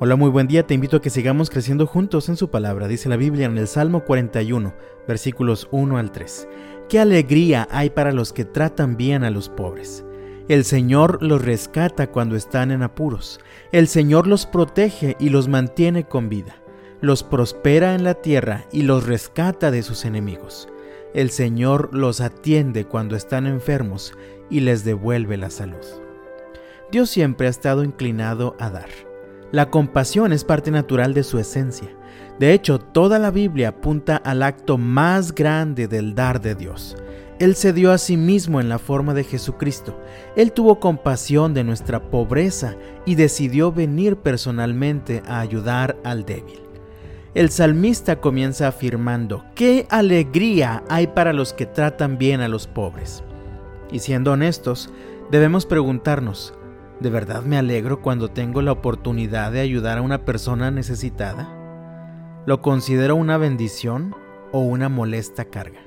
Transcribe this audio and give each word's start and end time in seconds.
Hola, 0.00 0.14
muy 0.14 0.30
buen 0.30 0.46
día. 0.46 0.64
Te 0.64 0.74
invito 0.74 0.98
a 0.98 1.02
que 1.02 1.10
sigamos 1.10 1.50
creciendo 1.50 1.84
juntos 1.84 2.28
en 2.28 2.36
su 2.36 2.50
palabra. 2.50 2.86
Dice 2.86 3.08
la 3.08 3.16
Biblia 3.16 3.46
en 3.46 3.58
el 3.58 3.66
Salmo 3.66 4.04
41, 4.04 4.72
versículos 5.08 5.66
1 5.72 5.98
al 5.98 6.12
3. 6.12 6.48
Qué 6.88 7.00
alegría 7.00 7.66
hay 7.70 7.90
para 7.90 8.12
los 8.12 8.32
que 8.32 8.44
tratan 8.44 8.96
bien 8.96 9.24
a 9.24 9.30
los 9.30 9.48
pobres. 9.48 10.04
El 10.48 10.64
Señor 10.64 11.20
los 11.20 11.44
rescata 11.44 12.12
cuando 12.12 12.36
están 12.36 12.70
en 12.70 12.84
apuros. 12.84 13.40
El 13.72 13.88
Señor 13.88 14.28
los 14.28 14.46
protege 14.46 15.16
y 15.18 15.30
los 15.30 15.48
mantiene 15.48 16.04
con 16.04 16.28
vida. 16.28 16.54
Los 17.00 17.24
prospera 17.24 17.96
en 17.96 18.04
la 18.04 18.14
tierra 18.14 18.66
y 18.70 18.82
los 18.82 19.04
rescata 19.04 19.72
de 19.72 19.82
sus 19.82 20.04
enemigos. 20.04 20.68
El 21.12 21.30
Señor 21.30 21.90
los 21.92 22.20
atiende 22.20 22.84
cuando 22.84 23.16
están 23.16 23.48
enfermos 23.48 24.14
y 24.48 24.60
les 24.60 24.84
devuelve 24.84 25.36
la 25.36 25.50
salud. 25.50 26.07
Dios 26.90 27.10
siempre 27.10 27.46
ha 27.46 27.50
estado 27.50 27.84
inclinado 27.84 28.56
a 28.58 28.70
dar. 28.70 28.88
La 29.52 29.70
compasión 29.70 30.32
es 30.32 30.44
parte 30.44 30.70
natural 30.70 31.12
de 31.12 31.22
su 31.22 31.38
esencia. 31.38 31.88
De 32.38 32.54
hecho, 32.54 32.78
toda 32.78 33.18
la 33.18 33.30
Biblia 33.30 33.68
apunta 33.68 34.16
al 34.16 34.42
acto 34.42 34.78
más 34.78 35.34
grande 35.34 35.86
del 35.86 36.14
dar 36.14 36.40
de 36.40 36.54
Dios. 36.54 36.96
Él 37.38 37.54
se 37.54 37.72
dio 37.72 37.92
a 37.92 37.98
sí 37.98 38.16
mismo 38.16 38.60
en 38.60 38.68
la 38.68 38.78
forma 38.78 39.14
de 39.14 39.24
Jesucristo. 39.24 39.98
Él 40.34 40.52
tuvo 40.52 40.80
compasión 40.80 41.54
de 41.54 41.62
nuestra 41.62 42.10
pobreza 42.10 42.74
y 43.04 43.14
decidió 43.14 43.70
venir 43.70 44.16
personalmente 44.16 45.22
a 45.26 45.40
ayudar 45.40 45.96
al 46.04 46.24
débil. 46.24 46.60
El 47.34 47.50
salmista 47.50 48.20
comienza 48.20 48.66
afirmando, 48.66 49.44
¿qué 49.54 49.86
alegría 49.90 50.82
hay 50.88 51.06
para 51.08 51.32
los 51.32 51.52
que 51.52 51.66
tratan 51.66 52.18
bien 52.18 52.40
a 52.40 52.48
los 52.48 52.66
pobres? 52.66 53.22
Y 53.92 54.00
siendo 54.00 54.32
honestos, 54.32 54.90
debemos 55.30 55.64
preguntarnos, 55.64 56.54
¿De 57.00 57.10
verdad 57.10 57.42
me 57.42 57.56
alegro 57.56 58.02
cuando 58.02 58.28
tengo 58.28 58.60
la 58.60 58.72
oportunidad 58.72 59.52
de 59.52 59.60
ayudar 59.60 59.98
a 59.98 60.02
una 60.02 60.24
persona 60.24 60.72
necesitada? 60.72 61.48
¿Lo 62.44 62.60
considero 62.60 63.14
una 63.14 63.38
bendición 63.38 64.16
o 64.50 64.60
una 64.60 64.88
molesta 64.88 65.44
carga? 65.44 65.78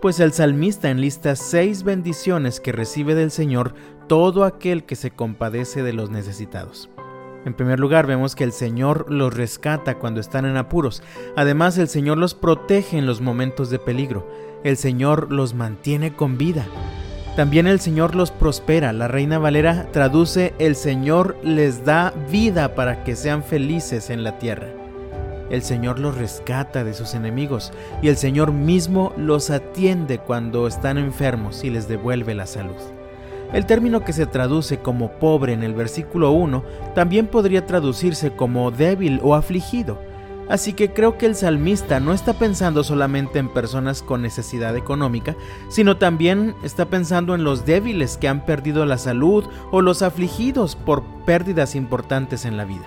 Pues 0.00 0.18
el 0.20 0.32
salmista 0.32 0.90
enlista 0.90 1.36
seis 1.36 1.82
bendiciones 1.82 2.58
que 2.58 2.72
recibe 2.72 3.14
del 3.14 3.30
Señor 3.30 3.74
todo 4.06 4.44
aquel 4.44 4.84
que 4.84 4.96
se 4.96 5.10
compadece 5.10 5.82
de 5.82 5.92
los 5.92 6.08
necesitados. 6.08 6.88
En 7.44 7.52
primer 7.52 7.78
lugar, 7.78 8.06
vemos 8.06 8.34
que 8.34 8.44
el 8.44 8.52
Señor 8.52 9.12
los 9.12 9.34
rescata 9.34 9.98
cuando 9.98 10.20
están 10.20 10.46
en 10.46 10.56
apuros. 10.56 11.02
Además, 11.36 11.76
el 11.76 11.88
Señor 11.88 12.16
los 12.16 12.34
protege 12.34 12.96
en 12.96 13.06
los 13.06 13.20
momentos 13.20 13.68
de 13.68 13.78
peligro. 13.78 14.26
El 14.64 14.76
Señor 14.76 15.30
los 15.30 15.52
mantiene 15.52 16.14
con 16.14 16.38
vida. 16.38 16.66
También 17.38 17.68
el 17.68 17.78
Señor 17.78 18.16
los 18.16 18.32
prospera. 18.32 18.92
La 18.92 19.06
Reina 19.06 19.38
Valera 19.38 19.86
traduce 19.92 20.54
el 20.58 20.74
Señor 20.74 21.36
les 21.44 21.84
da 21.84 22.12
vida 22.32 22.74
para 22.74 23.04
que 23.04 23.14
sean 23.14 23.44
felices 23.44 24.10
en 24.10 24.24
la 24.24 24.40
tierra. 24.40 24.66
El 25.48 25.62
Señor 25.62 26.00
los 26.00 26.18
rescata 26.18 26.82
de 26.82 26.94
sus 26.94 27.14
enemigos 27.14 27.72
y 28.02 28.08
el 28.08 28.16
Señor 28.16 28.50
mismo 28.50 29.12
los 29.16 29.50
atiende 29.50 30.18
cuando 30.18 30.66
están 30.66 30.98
enfermos 30.98 31.62
y 31.62 31.70
les 31.70 31.86
devuelve 31.86 32.34
la 32.34 32.46
salud. 32.46 32.74
El 33.52 33.66
término 33.66 34.02
que 34.04 34.12
se 34.12 34.26
traduce 34.26 34.80
como 34.80 35.12
pobre 35.12 35.52
en 35.52 35.62
el 35.62 35.74
versículo 35.74 36.32
1 36.32 36.64
también 36.96 37.28
podría 37.28 37.64
traducirse 37.64 38.32
como 38.32 38.72
débil 38.72 39.20
o 39.22 39.36
afligido. 39.36 40.00
Así 40.48 40.72
que 40.72 40.92
creo 40.92 41.18
que 41.18 41.26
el 41.26 41.34
salmista 41.34 42.00
no 42.00 42.12
está 42.12 42.34
pensando 42.34 42.82
solamente 42.82 43.38
en 43.38 43.48
personas 43.48 44.02
con 44.02 44.22
necesidad 44.22 44.76
económica, 44.76 45.36
sino 45.68 45.98
también 45.98 46.54
está 46.62 46.86
pensando 46.86 47.34
en 47.34 47.44
los 47.44 47.66
débiles 47.66 48.16
que 48.16 48.28
han 48.28 48.46
perdido 48.46 48.86
la 48.86 48.98
salud 48.98 49.44
o 49.70 49.82
los 49.82 50.02
afligidos 50.02 50.76
por 50.76 51.02
pérdidas 51.26 51.74
importantes 51.74 52.44
en 52.44 52.56
la 52.56 52.64
vida. 52.64 52.86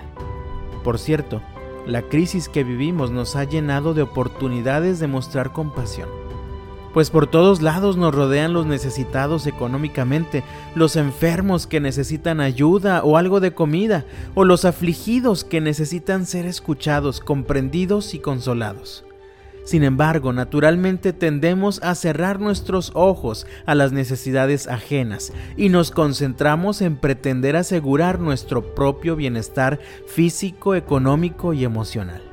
Por 0.82 0.98
cierto, 0.98 1.40
la 1.86 2.02
crisis 2.02 2.48
que 2.48 2.64
vivimos 2.64 3.10
nos 3.10 3.36
ha 3.36 3.44
llenado 3.44 3.94
de 3.94 4.02
oportunidades 4.02 4.98
de 4.98 5.06
mostrar 5.06 5.52
compasión 5.52 6.21
pues 6.92 7.10
por 7.10 7.26
todos 7.26 7.62
lados 7.62 7.96
nos 7.96 8.14
rodean 8.14 8.52
los 8.52 8.66
necesitados 8.66 9.46
económicamente, 9.46 10.44
los 10.74 10.96
enfermos 10.96 11.66
que 11.66 11.80
necesitan 11.80 12.40
ayuda 12.40 13.02
o 13.04 13.16
algo 13.16 13.40
de 13.40 13.52
comida, 13.52 14.04
o 14.34 14.44
los 14.44 14.64
afligidos 14.64 15.44
que 15.44 15.60
necesitan 15.60 16.26
ser 16.26 16.46
escuchados, 16.46 17.20
comprendidos 17.20 18.14
y 18.14 18.18
consolados. 18.18 19.04
Sin 19.64 19.84
embargo, 19.84 20.32
naturalmente 20.32 21.12
tendemos 21.12 21.80
a 21.82 21.94
cerrar 21.94 22.40
nuestros 22.40 22.90
ojos 22.94 23.46
a 23.64 23.76
las 23.76 23.92
necesidades 23.92 24.66
ajenas 24.66 25.32
y 25.56 25.68
nos 25.68 25.92
concentramos 25.92 26.82
en 26.82 26.96
pretender 26.96 27.54
asegurar 27.54 28.18
nuestro 28.18 28.74
propio 28.74 29.14
bienestar 29.14 29.78
físico, 30.06 30.74
económico 30.74 31.52
y 31.52 31.64
emocional. 31.64 32.31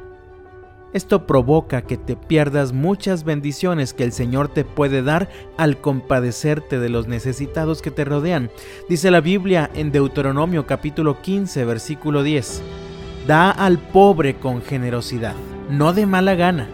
Esto 0.92 1.28
provoca 1.28 1.84
que 1.84 1.98
te 1.98 2.16
pierdas 2.16 2.74
muchas 2.74 3.24
bendiciones 3.24 3.94
que 3.94 4.04
el 4.04 4.12
Señor 4.12 4.48
te 4.48 4.66
puede 4.66 5.04
dar 5.04 5.30
al 5.56 5.80
compadecerte 5.80 6.80
de 6.80 6.90
los 6.90 7.08
necesitados 7.08 7.84
que 7.84 7.92
te 7.92 8.06
rodean. 8.06 8.50
Dice 8.90 9.12
la 9.12 9.22
Biblia 9.22 9.70
en 9.76 9.92
Deuteronomio 9.92 10.66
capítulo 10.66 11.22
15 11.22 11.64
versículo 11.66 12.24
10. 12.24 12.64
Da 13.28 13.52
al 13.52 13.78
pobre 13.78 14.38
con 14.38 14.64
generosidad, 14.64 15.36
no 15.70 15.94
de 15.94 16.08
mala 16.08 16.34
gana, 16.34 16.68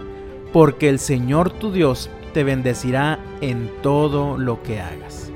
porque 0.54 0.88
el 0.88 1.00
Señor 1.00 1.50
tu 1.50 1.74
Dios 1.74 2.10
te 2.34 2.46
bendecirá 2.46 3.20
en 3.42 3.70
todo 3.82 4.38
lo 4.38 4.64
que 4.64 4.80
hagas. 4.80 5.30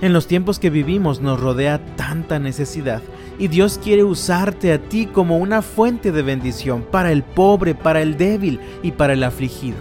En 0.00 0.12
los 0.12 0.28
tiempos 0.28 0.60
que 0.60 0.70
vivimos 0.70 1.20
nos 1.20 1.40
rodea 1.40 1.84
tanta 1.96 2.38
necesidad 2.38 3.02
y 3.38 3.48
Dios 3.48 3.78
quiere 3.82 4.04
usarte 4.04 4.72
a 4.72 4.78
ti 4.78 5.06
como 5.06 5.38
una 5.38 5.62
fuente 5.62 6.12
de 6.12 6.22
bendición 6.22 6.82
para 6.90 7.12
el 7.12 7.22
pobre, 7.22 7.74
para 7.74 8.00
el 8.00 8.16
débil 8.16 8.60
y 8.82 8.92
para 8.92 9.12
el 9.12 9.22
afligido. 9.22 9.78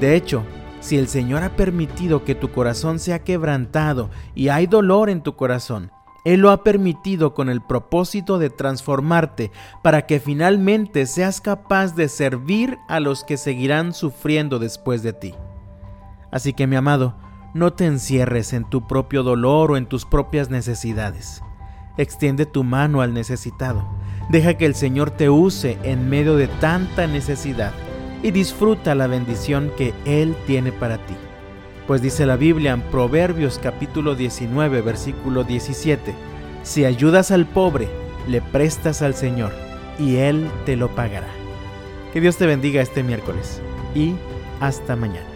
De 0.00 0.16
hecho, 0.16 0.42
si 0.80 0.98
el 0.98 1.08
Señor 1.08 1.42
ha 1.42 1.56
permitido 1.56 2.24
que 2.24 2.34
tu 2.34 2.50
corazón 2.50 2.98
sea 2.98 3.24
quebrantado 3.24 4.10
y 4.34 4.48
hay 4.48 4.66
dolor 4.66 5.08
en 5.08 5.22
tu 5.22 5.36
corazón, 5.36 5.90
Él 6.24 6.40
lo 6.40 6.50
ha 6.50 6.62
permitido 6.62 7.32
con 7.32 7.48
el 7.48 7.62
propósito 7.62 8.38
de 8.38 8.50
transformarte 8.50 9.50
para 9.82 10.06
que 10.06 10.20
finalmente 10.20 11.06
seas 11.06 11.40
capaz 11.40 11.94
de 11.94 12.08
servir 12.08 12.78
a 12.88 13.00
los 13.00 13.24
que 13.24 13.36
seguirán 13.36 13.94
sufriendo 13.94 14.58
después 14.58 15.02
de 15.02 15.12
ti. 15.12 15.34
Así 16.30 16.52
que 16.52 16.66
mi 16.66 16.76
amado, 16.76 17.14
no 17.54 17.72
te 17.72 17.86
encierres 17.86 18.52
en 18.52 18.68
tu 18.68 18.86
propio 18.86 19.22
dolor 19.22 19.70
o 19.70 19.76
en 19.76 19.86
tus 19.86 20.04
propias 20.04 20.50
necesidades. 20.50 21.40
Extiende 21.96 22.46
tu 22.46 22.64
mano 22.64 23.00
al 23.00 23.14
necesitado. 23.14 23.84
Deja 24.28 24.54
que 24.54 24.66
el 24.66 24.74
Señor 24.74 25.10
te 25.10 25.30
use 25.30 25.78
en 25.82 26.08
medio 26.08 26.36
de 26.36 26.48
tanta 26.48 27.06
necesidad 27.06 27.72
y 28.22 28.30
disfruta 28.30 28.94
la 28.94 29.06
bendición 29.06 29.70
que 29.76 29.92
Él 30.04 30.34
tiene 30.46 30.72
para 30.72 30.98
ti. 30.98 31.14
Pues 31.86 32.00
dice 32.00 32.24
la 32.24 32.36
Biblia 32.36 32.72
en 32.72 32.80
Proverbios 32.80 33.60
capítulo 33.62 34.14
19 34.14 34.80
versículo 34.80 35.44
17, 35.44 36.14
si 36.62 36.86
ayudas 36.86 37.30
al 37.30 37.44
pobre, 37.44 37.88
le 38.26 38.40
prestas 38.40 39.02
al 39.02 39.14
Señor 39.14 39.52
y 39.98 40.16
Él 40.16 40.48
te 40.64 40.76
lo 40.76 40.88
pagará. 40.88 41.28
Que 42.12 42.20
Dios 42.22 42.36
te 42.36 42.46
bendiga 42.46 42.80
este 42.80 43.02
miércoles 43.02 43.60
y 43.94 44.14
hasta 44.60 44.96
mañana. 44.96 45.33